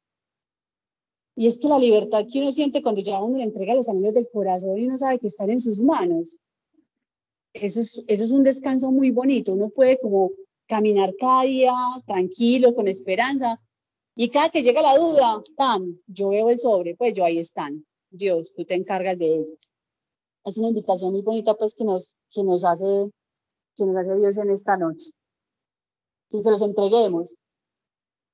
[1.36, 4.14] Y es que la libertad que uno siente cuando ya uno le entrega los anhelos
[4.14, 6.38] del corazón y uno sabe que están en sus manos,
[7.54, 9.54] eso es, eso es un descanso muy bonito.
[9.54, 10.32] Uno puede como
[10.66, 11.72] caminar cada día
[12.06, 13.60] tranquilo, con esperanza.
[14.16, 17.86] Y cada que llega la duda, tan, yo veo el sobre, pues yo ahí están.
[18.10, 19.70] Dios, tú te encargas de ellos.
[20.44, 23.10] Es una invitación muy bonita, pues, que nos, que nos hace,
[23.74, 25.10] que nos hace Dios en esta noche.
[26.30, 27.34] Que se los entreguemos,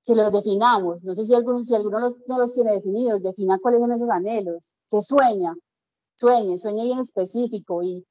[0.04, 1.02] que los definamos.
[1.02, 4.74] No sé si alguno, si alguno no los tiene definidos, defina cuáles son esos anhelos,
[4.88, 5.54] que sueña,
[6.14, 8.04] sueñe, sueñe bien específico y,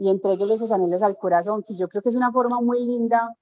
[0.00, 3.36] y entreguele esos anhelos al corazón, que yo creo que es una forma muy linda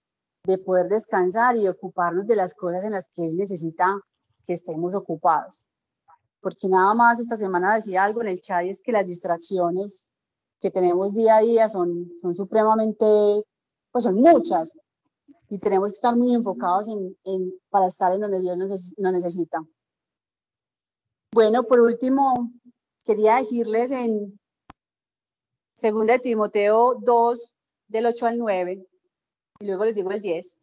[0.44, 3.96] de poder descansar y ocuparnos de las cosas en las que Él necesita
[4.44, 5.64] que estemos ocupados.
[6.40, 10.10] Porque nada más esta semana decía algo en el chat y es que las distracciones
[10.58, 13.06] que tenemos día a día son, son supremamente,
[13.92, 14.72] pues son muchas
[15.48, 19.12] y tenemos que estar muy enfocados en, en para estar en donde Dios nos, nos
[19.12, 19.58] necesita.
[21.32, 22.50] Bueno, por último,
[23.04, 24.40] quería decirles en,
[25.78, 27.54] Segunda de Timoteo 2,
[27.86, 28.84] del 8 al 9,
[29.60, 30.58] y luego les digo el 10.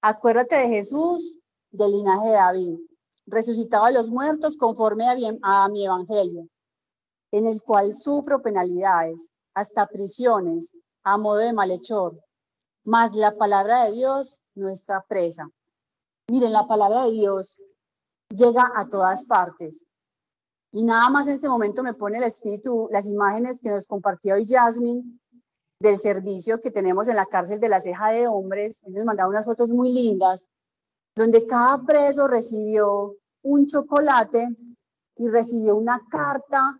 [0.00, 1.36] Acuérdate de Jesús,
[1.70, 2.78] del linaje de David,
[3.26, 6.48] resucitado a los muertos conforme a, a mi evangelio,
[7.32, 12.18] en el cual sufro penalidades, hasta prisiones, a modo de malhechor.
[12.82, 15.50] Mas la palabra de Dios no está presa.
[16.28, 17.60] Miren, la palabra de Dios
[18.30, 19.84] llega a todas partes.
[20.72, 24.34] Y nada más en este momento me pone el espíritu las imágenes que nos compartió
[24.34, 25.02] hoy Jasmine
[25.80, 28.82] del servicio que tenemos en la cárcel de la ceja de hombres.
[28.84, 30.48] Él nos mandaba unas fotos muy lindas,
[31.16, 34.48] donde cada preso recibió un chocolate
[35.16, 36.78] y recibió una carta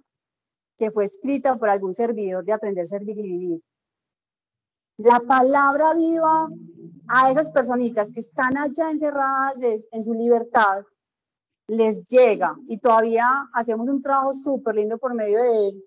[0.76, 3.60] que fue escrita por algún servidor de aprender, servir y vivir.
[4.98, 6.48] La palabra viva
[7.08, 9.56] a esas personitas que están allá encerradas
[9.90, 10.84] en su libertad
[11.70, 15.80] les llega y todavía hacemos un trabajo súper lindo por medio de,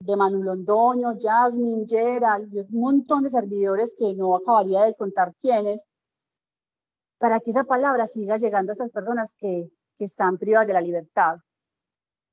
[0.00, 5.32] de Manu Londoño, Jasmine, Gerald y un montón de servidores que no acabaría de contar
[5.36, 5.84] quiénes,
[7.18, 10.80] para que esa palabra siga llegando a esas personas que, que están privadas de la
[10.80, 11.36] libertad.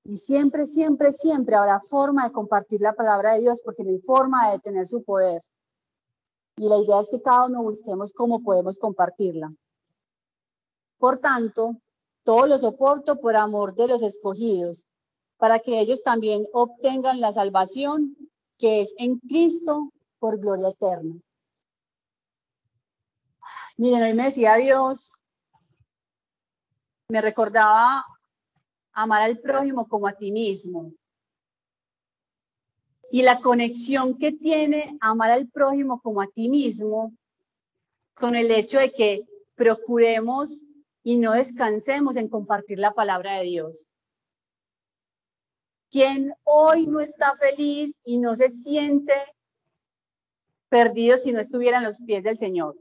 [0.03, 4.01] Y siempre, siempre, siempre habrá forma de compartir la palabra de Dios porque no hay
[4.01, 5.43] forma de tener su poder.
[6.57, 9.53] Y la idea es que cada uno busquemos cómo podemos compartirla.
[10.97, 11.77] Por tanto,
[12.23, 14.85] todo lo soporto por amor de los escogidos,
[15.37, 18.15] para que ellos también obtengan la salvación
[18.57, 21.19] que es en Cristo por gloria eterna.
[23.77, 25.19] Miren, hoy me decía Dios,
[27.07, 28.05] me recordaba
[28.93, 30.93] amar al prójimo como a ti mismo.
[33.09, 37.13] Y la conexión que tiene amar al prójimo como a ti mismo
[38.13, 40.61] con el hecho de que procuremos
[41.03, 43.87] y no descansemos en compartir la palabra de Dios.
[45.89, 49.13] Quien hoy no está feliz y no se siente
[50.69, 52.77] perdido si no estuviera en los pies del Señor.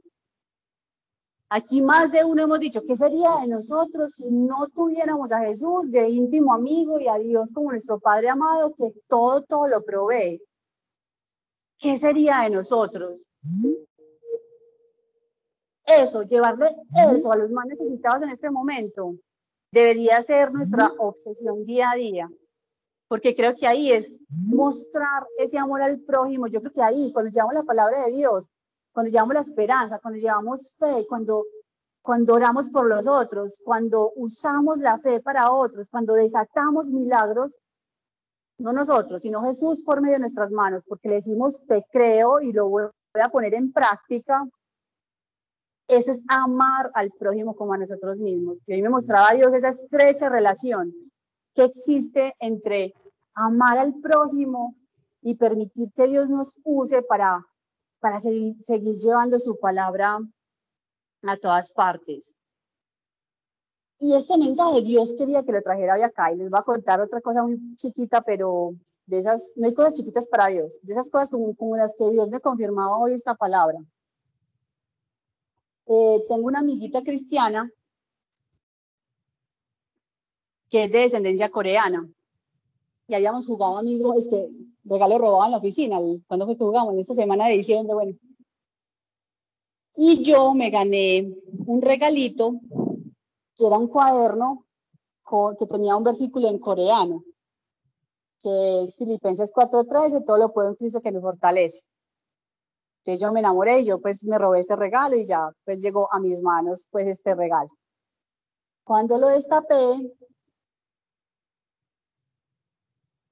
[1.53, 5.91] Aquí más de uno hemos dicho, ¿qué sería de nosotros si no tuviéramos a Jesús
[5.91, 10.41] de íntimo amigo y a Dios como nuestro Padre amado que todo, todo lo provee?
[11.79, 13.21] ¿Qué sería de nosotros?
[15.99, 16.66] Eso, llevarle
[17.12, 19.16] eso a los más necesitados en este momento,
[19.72, 22.30] debería ser nuestra obsesión día a día,
[23.09, 26.47] porque creo que ahí es mostrar ese amor al prójimo.
[26.47, 28.49] Yo creo que ahí, cuando llevamos la palabra de Dios,
[28.93, 31.45] cuando llevamos la esperanza, cuando llevamos fe, cuando,
[32.03, 37.59] cuando oramos por los otros, cuando usamos la fe para otros, cuando desatamos milagros,
[38.59, 42.53] no nosotros, sino Jesús por medio de nuestras manos, porque le decimos, te creo y
[42.53, 42.84] lo voy
[43.14, 44.47] a poner en práctica.
[45.91, 48.59] Eso es amar al prójimo como a nosotros mismos.
[48.66, 50.95] Y hoy me mostraba a Dios esa estrecha relación
[51.55, 52.95] que existe entre
[53.34, 54.76] amar al prójimo
[55.20, 57.45] y permitir que Dios nos use para
[58.01, 58.57] para seguir,
[58.97, 60.18] llevando su palabra
[61.22, 62.34] a todas partes.
[64.01, 67.01] Y este mensaje Dios quería que lo trajera hoy acá y les voy a contar
[67.01, 68.74] otra cosa muy chiquita, pero
[69.05, 72.09] de esas, no hay cosas chiquitas para Dios, de esas cosas como, como las que
[72.11, 73.78] Dios me confirmaba hoy esta palabra.
[75.93, 77.68] Eh, tengo una amiguita cristiana
[80.68, 82.09] que es de descendencia coreana
[83.09, 84.49] y habíamos jugado, amigo, este
[84.84, 85.99] regalo robado en la oficina.
[86.28, 86.95] cuando fue que jugamos?
[86.95, 88.16] En esta semana de diciembre, bueno.
[89.97, 91.34] Y yo me gané
[91.66, 92.61] un regalito
[93.57, 94.64] que era un cuaderno
[95.59, 97.24] que tenía un versículo en coreano,
[98.38, 101.88] que es Filipenses 4:13, todo lo puedo en Cristo que me fortalece.
[103.01, 106.13] Entonces yo me enamoré y yo pues me robé este regalo y ya pues llegó
[106.13, 107.71] a mis manos pues este regalo.
[108.85, 109.75] Cuando lo destapé,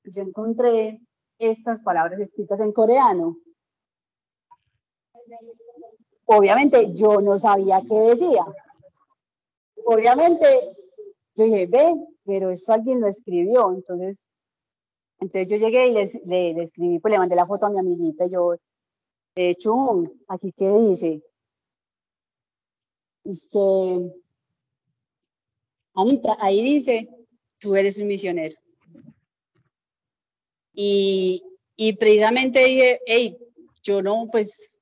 [0.05, 1.01] yo encontré
[1.39, 3.37] estas palabras escritas en coreano.
[6.25, 8.45] Obviamente yo no sabía qué decía.
[9.85, 10.47] Obviamente
[11.35, 11.95] yo dije, ve,
[12.25, 13.73] pero eso alguien lo escribió.
[13.73, 14.29] Entonces,
[15.21, 18.27] entonces yo llegué y le, le, escribí, pues le mandé la foto a mi amiguita
[18.27, 18.57] y yo,
[19.41, 21.23] eh, Chum, aquí qué dice.
[23.25, 24.11] Es que,
[25.95, 27.09] Anita, ahí dice,
[27.61, 28.57] tú eres un misionero.
[30.73, 31.43] Y,
[31.77, 33.39] y precisamente dije, hey,
[33.85, 34.77] yo no, pues,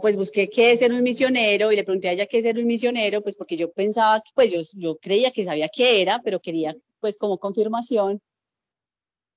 [0.00, 2.58] pues busqué qué es ser un misionero y le pregunté a ella qué es ser
[2.58, 6.20] un misionero, pues porque yo pensaba, que, pues yo, yo creía que sabía qué era,
[6.24, 8.20] pero quería pues como confirmación.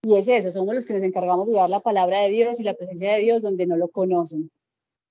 [0.05, 2.63] Y es eso, somos los que nos encargamos de llevar la palabra de Dios y
[2.63, 4.51] la presencia de Dios donde no lo conocen.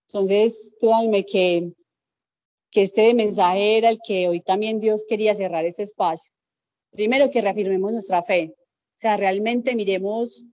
[0.06, 1.72] Entonces, créanme que,
[2.70, 6.32] que este mensaje era el que hoy también Dios quería cerrar este espacio.
[6.92, 8.54] Primero, que reafirmemos nuestra fe.
[8.56, 10.44] O sea, realmente miremos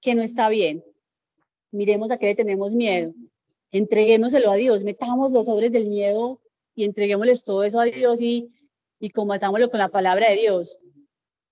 [0.00, 0.84] que no está bien.
[1.72, 3.12] Miremos a qué le tenemos miedo.
[3.72, 6.40] Entreguémoselo a Dios, metamos los sobres del miedo
[6.76, 8.48] y entreguémosles todo eso a Dios y,
[9.00, 10.78] y combatámoslo con la palabra de Dios.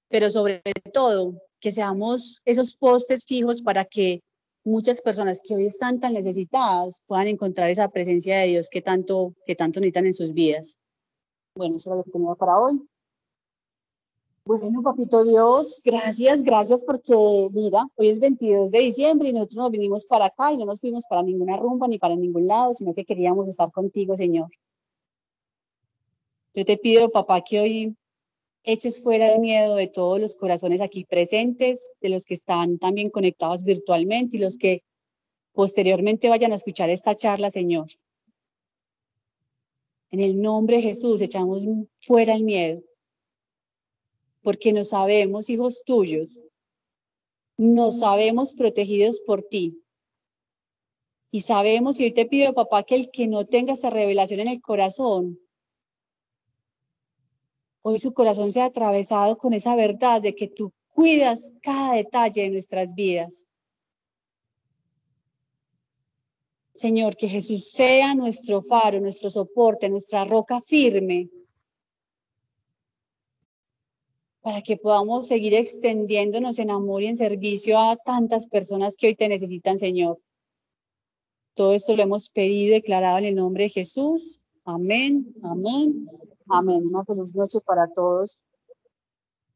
[0.09, 4.22] Pero sobre todo, que seamos esos postes fijos para que
[4.64, 9.34] muchas personas que hoy están tan necesitadas puedan encontrar esa presencia de Dios que tanto,
[9.46, 10.78] que tanto necesitan en sus vidas.
[11.54, 12.80] Bueno, eso era lo que tenía para hoy.
[14.44, 17.14] Bueno, papito Dios, gracias, gracias porque
[17.52, 20.80] mira, hoy es 22 de diciembre y nosotros nos vinimos para acá y no nos
[20.80, 24.48] fuimos para ninguna rumba ni para ningún lado, sino que queríamos estar contigo, Señor.
[26.54, 27.96] Yo te pido, papá, que hoy
[28.66, 33.08] eches fuera el miedo de todos los corazones aquí presentes, de los que están también
[33.08, 34.82] conectados virtualmente y los que
[35.52, 37.86] posteriormente vayan a escuchar esta charla, Señor.
[40.10, 41.64] En el nombre de Jesús echamos
[42.00, 42.82] fuera el miedo
[44.46, 46.38] porque nos sabemos hijos tuyos,
[47.56, 49.82] nos sabemos protegidos por ti.
[51.32, 54.46] Y sabemos, y hoy te pido, papá, que el que no tenga esta revelación en
[54.46, 55.40] el corazón,
[57.89, 62.51] hoy su corazón sea atravesado con esa verdad de que tú cuidas cada detalle de
[62.51, 63.47] nuestras vidas.
[66.74, 71.30] Señor, que Jesús sea nuestro faro, nuestro soporte, nuestra roca firme
[74.41, 79.14] para que podamos seguir extendiéndonos en amor y en servicio a tantas personas que hoy
[79.14, 80.16] te necesitan, Señor.
[81.55, 84.41] Todo esto lo hemos pedido y declarado en el nombre de Jesús.
[84.64, 86.09] Amén, amén,
[86.49, 86.82] amén.
[86.88, 88.44] Una feliz noche para todos.